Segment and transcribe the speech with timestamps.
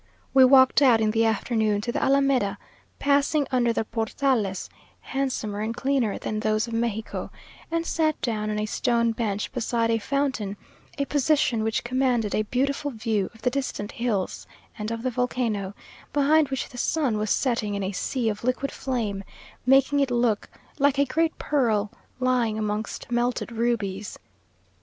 [0.33, 2.57] We walked out in the afternoon to the Alameda,
[2.97, 4.67] passing under the portales;
[4.99, 7.29] handsomer and cleaner than those of Mexico;
[7.69, 10.57] and sat down on a stone bench beside a fountain,
[10.97, 15.75] a position which commanded a beautiful view of the distant hills and of the volcano,
[16.13, 19.23] behind which the sun was setting in a sea of liquid flame,
[19.67, 20.49] making it look
[20.79, 24.17] like a great pearl lying amongst melted rubies.